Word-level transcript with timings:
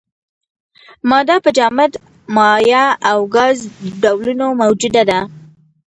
ماده 1.09 1.35
په 1.43 1.49
جامد، 1.57 1.91
مایع 2.35 2.85
او 3.09 3.17
ګاز 3.35 3.57
ډولونو 4.01 4.47
موجوده 4.61 5.01
ده. 5.09 5.19